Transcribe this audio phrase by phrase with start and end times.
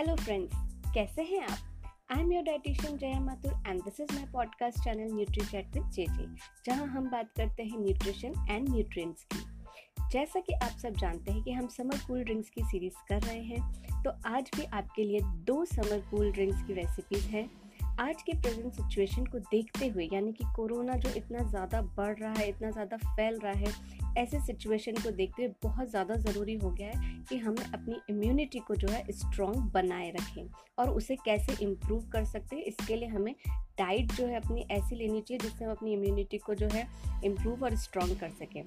[0.00, 0.52] Hello friends
[0.94, 1.88] कैसे हैं आप?
[2.12, 5.90] I am your dietitian Jaya Mathur and this is my podcast channel nutri chat with
[5.90, 6.26] J J
[6.66, 9.38] जहाँ हम बात करते हैं न्यूट्रिशन एंड न्यूट्रिएंट्स की।
[10.10, 13.42] जैसा कि आप सब जानते हैं कि हम समर कूल ड्रिंक्स की सीरीज़ कर रहे
[13.42, 17.59] हैं तो आज भी आपके लिए दो समर कूल ड्रिंक्स की रेसिपीज़ हैं।
[18.00, 22.32] आज के प्रेजेंट सिचुएशन को देखते हुए, यानी कि कोरोना जो इतना ज़्यादा बढ़ रहा
[22.32, 23.72] है, इतना ज़्यादा फैल रहा है,
[24.18, 28.58] ऐसे सिचुएशन को देखते हुए बहुत ज़्यादा ज़रूरी हो गया है कि हमें अपनी इम्यूनिटी
[28.58, 30.48] को जो है स्ट्रॉन्ग बनाए रखें
[30.78, 33.34] और उसे कैसे इम्प्रूव कर सकते हैं। इसके लिए हमें
[33.78, 36.86] डाइट जो है अपनी ऐसी लेनी चाहिए जिससे हम अपनी इम्यूनिटी को जो है
[37.24, 38.62] इम्प्रूव और स्ट्रॉन्ग कर सकें।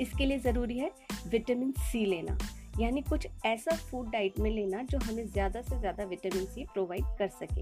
[0.00, 0.90] इसके लिए ज़रूरी है
[1.28, 2.38] विटामिन सी लेना।
[2.80, 7.04] यानी कुछ ऐसा फ़ूड डाइट में लेना जो हमें ज़्यादा से ज़्यादा विटामिन सी प्रोवाइड
[7.18, 7.60] कर सके।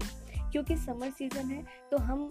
[0.51, 2.29] क्योंकि समर सीज़न है तो हम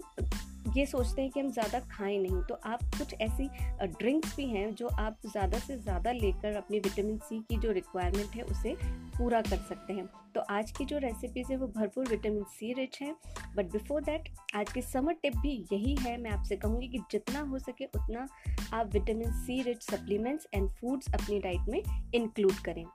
[0.75, 3.47] ये सोचते हैं कि हम ज़्यादा खाएँ नहीं। तो आप कुछ ऐसी
[3.83, 8.35] ड्रिंक्स भी हैं जो आप ज़्यादा से ज़्यादा लेकर अपनी विटामिन सी की जो रिक्वायरमेंट
[8.35, 8.75] है उसे
[9.17, 10.05] पूरा कर सकते हैं।
[10.35, 13.13] तो आज की जो रेसिपीज़ है वो भरपूर विटामिन सी रिच है।
[13.55, 17.39] बट बिफोर दैट आज की समर टिप भी यही है। मैं आपसे कहूँगी कि जितना
[17.41, 18.27] हो सके उतना
[18.73, 21.81] आप vitamin C rich supplements and foods अपनी डाइट में
[22.15, 22.85] इंक्लूड करें।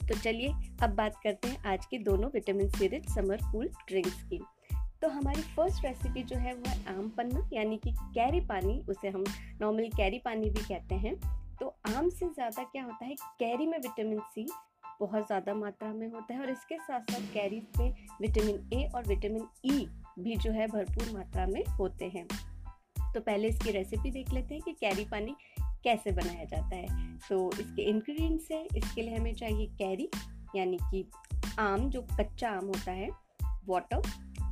[0.00, 4.22] तो चलिए, अब बात करते हैं आज की दोनों vitamin C rich summer cool drinks
[4.22, 4.40] की।
[5.02, 9.08] तो हमारी फ़र्स्ट रेसिपी जो है वो है आम पन्ना, यानी कि कैरी पानी, उसे
[9.08, 9.24] हम
[9.60, 11.14] नॉर्मली कैरी पानी भी कहते हैं।
[11.60, 13.14] तो आम से ज़्यादा क्या होता है?
[13.14, 14.46] कैरी में विटामिन सी
[15.00, 19.06] बहुत ज़्यादा मात्रा में होता है और इसके साथ साथ कैरी में विटामिन ए और
[19.06, 19.86] विटामिन ई e
[20.18, 22.26] भी जो है भरपूर मात्रा में होते हैं।
[23.14, 25.34] तो पहले इसकी रेसिपी देख लेते हैं कि कैरी पानी
[25.84, 30.08] कैसे बनाया जाता है। तो इसके इंग्रेडिएंट्स हैं, इसके लिए हमें चाहिए कैरी,
[30.56, 31.04] यानी कि
[31.58, 33.08] आम, जो कच्चा आम होता है
[33.68, 34.02] वाटर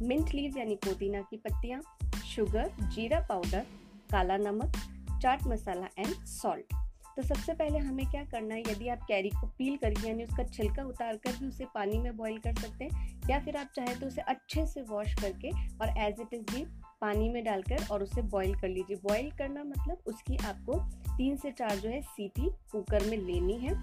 [0.03, 1.81] मिंट लीव यानी पुदीना की पत्तियाँ,
[2.27, 3.67] शुगर, जीरा पाउडर,
[4.11, 4.77] काला नमक,
[5.23, 6.75] चाट मसाला एंड सॉल्ट
[7.17, 8.61] तो सबसे पहले हमें क्या करना है?
[8.61, 12.17] यदि आप कैरी को पील करके यानी उसका छिलका उतार कर भी उसे पानी में
[12.17, 15.99] बॉईल कर सकते हैं, या फिर आप चाहे तो उसे अच्छे से वॉश करके और
[15.99, 16.65] एज इट इज़ भी
[17.01, 20.79] पानी में डालकर और उसे बॉईल कर लीजिए। बॉईल करना मतलब उसकी आपको
[21.17, 23.75] तीन से चार जो है सीटी कुकर में लेनी है।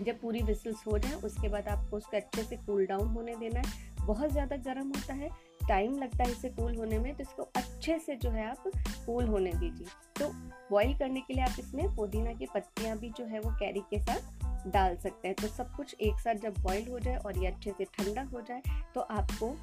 [0.00, 3.60] जब पूरी विसल्स हो जाए, उसके बाद आपको उसको अच्छे से कूल डाउन होने देना
[3.60, 5.28] है। बहुत ज़्यादा गर्म होता है
[5.60, 8.62] टाइम लगता है इसे कूल होने में तो इसको अच्छे से जो है आप
[9.06, 9.86] कूल होने दीजिए।
[10.18, 10.30] तो
[10.70, 14.00] बॉईल करने के लिए आप इसमें पुदीना की पत्तियाँ भी जो है वो कैरी के
[14.00, 17.46] साथ डाल सकते हैं। तो सब कुछ एक साथ जब बॉईल हो जाए और ये
[17.46, 18.62] अच्छे से ठंडा हो जाए
[18.94, 19.54] तो आपको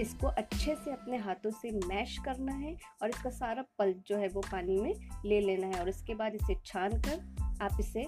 [0.00, 4.28] इसको अच्छे से अपने हाथों से मैश करना है और इसका सारा पल्प जो है
[4.28, 8.06] वो पानी में ले लेना है। और इसके बाद इसे छान कर आप इसे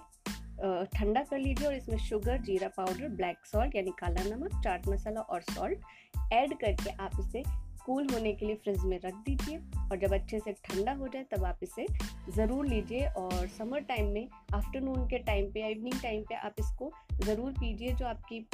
[0.60, 5.20] ठंडा कर लीजिए और इसमें शुगर जीरा पाउडर ब्लैक सॉल्ट यानी काला नमक, चाट मसाला
[5.20, 7.42] और सॉल्ट ऐड करके आप इसे
[7.84, 11.24] कूल होने के लिए फ्रिज में रख दीजिए। और जब अच्छे से ठंडा हो जाए,
[11.32, 11.86] तब आप इसे
[12.32, 16.54] ज़रूर लीजिए और समर टाइम में आफ्टरनून के टाइम पे या इवनिंग टाइम पे आप
[16.58, 16.90] इसको
[17.22, 18.46] ज़रूर पीजिए। जो आपकी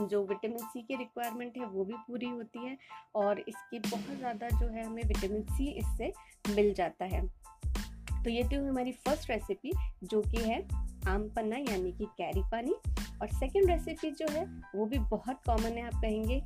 [0.00, 2.76] जो विटामिन सी की रिक्वायरमेंट है, वो भी पूरी होती है
[3.14, 6.12] और इसकी बहुत ज़्यादा जो है हमें विटामिन सी इससे
[6.54, 7.22] मिल जाता है।
[8.24, 9.72] तो ये थी हमारी फ़र्स्ट रेसिपी
[10.04, 10.68] जो कि है
[11.08, 12.74] आम पन्ना यानी कि कैरी पानी।
[13.22, 16.42] और सेकेंड रेसिपी जो है, वो भी बहुत कॉमन है, आप कहेंगे,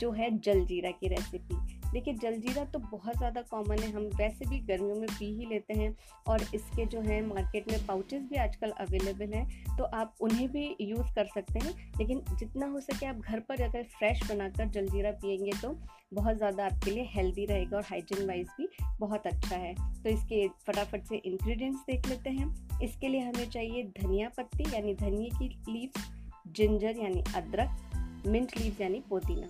[0.00, 4.58] जो है जलजीरा की रेसिपी देखिए, जलजीरा तो बहुत ज़्यादा कॉमन है, हम वैसे भी
[4.60, 5.94] गर्मियों में पी ही लेते हैं
[6.26, 10.64] और इसके जो है मार्केट में पाउचेस भी आजकल अवेलेबल हैं तो आप उन्हें भी
[10.80, 15.10] यूज़ कर सकते हैं। लेकिन जितना हो सके आप घर पर अगर फ्रेश बनाकर जलजीरा
[15.22, 15.76] पियेंगे तो
[16.14, 18.68] बहुत ज़्यादा आपके लिए हेल्दी रहेगा और हाइजीन वाइज भी
[19.00, 23.82] बहुत अच्छा है। तो इसके फटाफट से इंग्रेडिएंट्स देख लेते हैं। इसके लिए हमें चाहिए
[23.98, 26.10] धनिया पत्ती, यानी धनिए की लीव्स
[26.48, 29.48] जिंजर यानी अदरक मिंट लीव्स यानी पुदीना।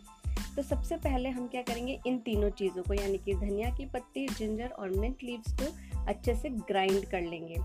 [0.56, 4.28] तो सबसे पहले हम क्या करेंगे इन तीनों चीज़ों को, यानी कि धनिया की पत्ती,
[4.28, 5.72] जिंजर और मिंट लीव्स को
[6.06, 7.56] अच्छे से ग्राइंड कर लेंगे।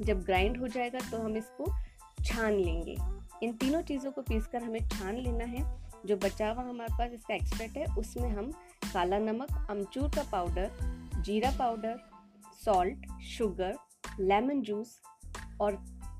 [0.00, 1.66] जब ग्राइंड हो जाएगा तो हम इसको
[2.24, 2.96] छान लेंगे।
[3.42, 7.10] इन तीनों चीज़ों को पीस कर हमें छान लेना है। जो बचा हुआ हमारे पास
[7.10, 8.50] इसका एक्सट्रेट है, उसमें हम
[8.92, 10.70] काला नमक, अमचूर का पाउडर
[11.22, 11.98] जीरा powder
[12.64, 13.74] salt sugar
[14.20, 15.00] lemon juice
[15.60, 15.76] और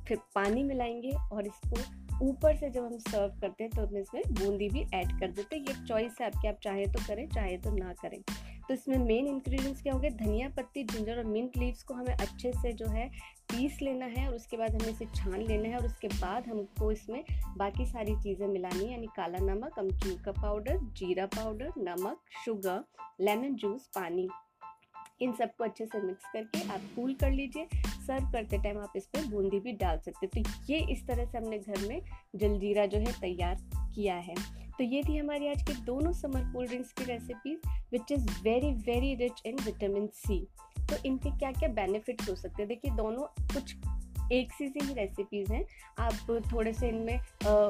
[0.09, 1.77] फिर पानी मिलाएँगे और इसको
[2.23, 5.57] ऊपर से जब हम सर्व करते हैं तो हम इसमें बूंदी भी ऐड कर देते
[5.57, 8.21] हैं। ये चॉइस है आपकी, आप चाहे तो करें, चाहे तो ना करें।
[8.69, 12.53] तो इसमें मेन इंग्रेडिएंट्स क्या होंगे धनिया पत्ती जिंजर और मिंट लीव्स को हमें अच्छे
[12.53, 13.09] से जो है
[13.51, 16.91] पीस लेना है और उसके बाद हमें इसे छान लेना है और उसके बाद हमको
[16.93, 17.23] इसमें
[17.57, 22.85] बाकी सारी चीज़ें मिलानी है, यानी काला नमक, अमचूर का पाउडर जीरा पाउडर नमक शुगर
[23.21, 24.29] लेमन जूस पानी।
[25.23, 27.69] इन सबको अच्छे से मिक्स करके आप कूल कर लीजिए।
[28.07, 31.25] सर्व करते टाइम आप इस पर बूंदी भी डाल सकते हैं। तो ये इस तरह
[31.25, 32.01] से हमने घर में
[32.37, 33.57] जलजीरा जो है तैयार
[33.95, 34.35] किया है।
[34.79, 38.71] तो ये थी हमारी आज के दोनों समर कोल्ड ड्रिंक्स की recipes which is very
[38.87, 40.47] very rich in vitamin C
[40.91, 42.69] तो इनके क्या क्या बेनिफिट्स हो सकते हैं?
[42.69, 43.75] देखिए, दोनों कुछ
[44.33, 45.65] एक सी सी ही रेसिपीज़ हैं।
[46.01, 47.19] आप थोड़े से इनमें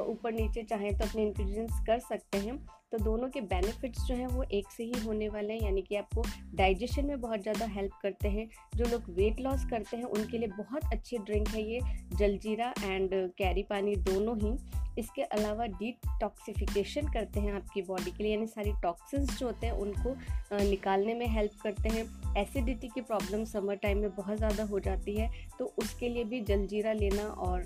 [0.07, 2.57] ऊपर नीचे चाहें तो अपने इन्ग्रीडियंट्स कर सकते हैं।
[2.91, 5.95] तो दोनों के बेनिफिट्स जो हैं वो एक से ही होने वाले हैं, यानी कि
[5.95, 6.23] आपको
[6.55, 10.47] डाइजेशन में बहुत ज़्यादा हेल्प करते हैं। जो लोग वेट लॉस करते हैं, उनके लिए
[10.49, 11.79] बहुत अच्छी ड्रिंक है ये,
[12.17, 14.57] जलजीरा एंड कैरी पानी दोनों ही।
[14.97, 19.73] इसके अलावा डिटॉक्सिफिकेशन करते हैं आपकी बॉडी के लिए, यानी सारी टॉक्सिन्स जो होते हैं
[19.75, 20.15] उनको
[20.61, 22.03] निकालने में हेल्प करते हैं।
[22.37, 25.29] एसिडिटी की प्रॉब्लम समर टाइम में बहुत ज़्यादा हो जाती है
[25.59, 27.65] तो उसके लिए भी जलजीरा लेना और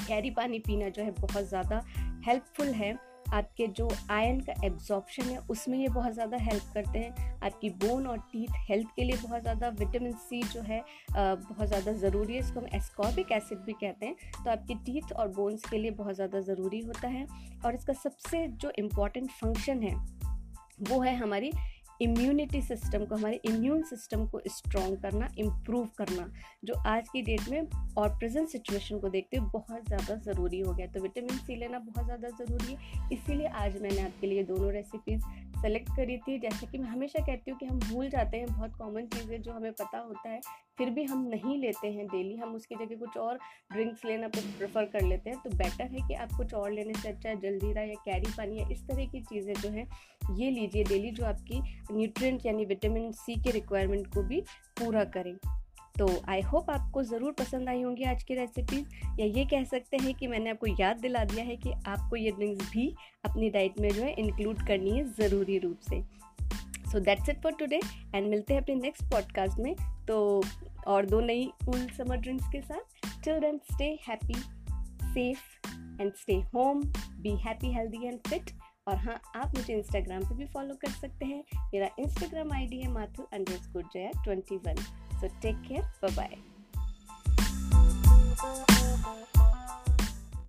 [0.00, 1.84] कैरी पानी पीना जो है बहुत ज़्यादा
[2.26, 2.92] हेल्पफुल है।
[3.32, 8.06] आपके जो आयन का एब्जॉर्प्शन है, उसमें ये बहुत ज़्यादा हेल्प करते हैं। आपकी बोन
[8.06, 12.40] और टीथ हेल्थ के लिए बहुत ज़्यादा विटामिन सी जो है बहुत ज़्यादा ज़रूरी है।
[12.40, 16.14] इसको हम एस्कॉर्बिक एसिड भी कहते हैं। तो आपकी टीथ और बोन्स के लिए बहुत
[16.14, 17.26] ज़्यादा ज़रूरी होता है।
[17.64, 19.94] और इसका सबसे जो इंपॉर्टेंट फ़ंक्शन है,
[20.82, 21.52] वो है हमारी
[22.00, 26.26] इम्यूनिटी सिस्टम को, हमारे इम्यून सिस्टम को स्ट्रॉन्ग करना इम्प्रूव करना,
[26.64, 27.66] जो आज की डेट में
[27.98, 31.78] और प्रेजेंट सिचुएशन को देखते हुए बहुत ज़्यादा ज़रूरी हो गया तो विटामिन सी लेना
[31.80, 35.22] बहुत ज़्यादा ज़रूरी है। इसीलिए आज मैंने आपके लिए दोनों रेसिपीज़
[35.62, 38.74] सेलेक्ट करी थी। जैसे कि मैं हमेशा कहती हूँ कि हम भूल जाते हैं बहुत
[38.76, 40.40] कॉमन चीज़ें जो हमें पता होता है,
[40.78, 43.38] फिर भी हम नहीं लेते हैं डेली हम उसकी जगह कुछ और
[43.72, 47.08] ड्रिंक्स लेना प्रेफर कर लेते हैं। तो बेटर है कि आप कुछ और लेने से
[47.08, 49.86] अच्छा जल्दीरा या कैरी पानी या इस तरह की चीज़ें जो हैं,
[50.36, 51.60] ये लीजिए डेली जो आपकी
[51.92, 54.40] न्यूट्रिएंट यानी विटामिन सी के रिक्वायरमेंट को भी
[54.80, 55.34] पूरा करें।
[55.98, 59.96] तो आई होप आपको ज़रूर पसंद आई होंगी आज की रेसिपीज़ या ये कह सकते
[59.96, 62.86] हैं कि मैंने आपको याद दिला दिया है कि आपको ये ड्रिंक्स भी
[63.24, 66.02] अपनी डाइट में जो है इंक्लूड करनी है ज़रूरी रूप से।
[66.90, 67.80] So that's it for today
[68.14, 69.74] and मिलते हैं अपने नेक्स्ट पॉडकास्ट में।
[70.08, 70.42] तो
[70.86, 74.34] और दो नई कूल समर ड्रिंक्स के साथ। Till then stay happy
[75.04, 76.82] safe and stay home
[77.22, 78.50] be happy healthy and fit
[78.88, 82.90] और हाँ आप मुझे इंस्टाग्राम पे भी फॉलो कर सकते हैं। मेरा इंस्टाग्राम आईडी है
[82.92, 84.84] Mathur under Jaya twenty one
[85.20, 85.84] So take care.
[86.00, 86.10] Bye
[88.42, 88.70] bye.